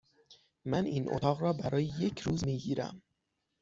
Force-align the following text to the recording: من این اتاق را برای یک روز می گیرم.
من 0.65 0.85
این 0.85 1.13
اتاق 1.13 1.41
را 1.41 1.53
برای 1.53 1.83
یک 1.83 2.19
روز 2.19 2.45
می 2.47 2.57
گیرم. 2.57 3.01